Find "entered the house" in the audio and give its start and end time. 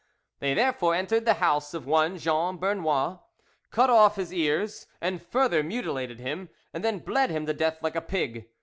0.95-1.75